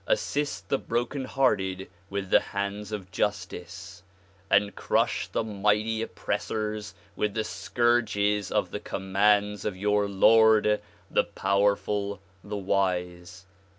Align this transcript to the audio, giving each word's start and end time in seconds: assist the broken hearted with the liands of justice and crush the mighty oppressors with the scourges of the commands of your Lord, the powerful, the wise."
assist 0.07 0.67
the 0.69 0.79
broken 0.79 1.25
hearted 1.25 1.87
with 2.09 2.27
the 2.31 2.39
liands 2.53 2.91
of 2.91 3.11
justice 3.11 4.01
and 4.49 4.75
crush 4.75 5.27
the 5.27 5.43
mighty 5.43 6.01
oppressors 6.01 6.95
with 7.15 7.31
the 7.35 7.43
scourges 7.43 8.51
of 8.51 8.71
the 8.71 8.79
commands 8.79 9.63
of 9.63 9.77
your 9.77 10.09
Lord, 10.09 10.81
the 11.11 11.23
powerful, 11.23 12.19
the 12.43 12.57
wise." 12.57 13.45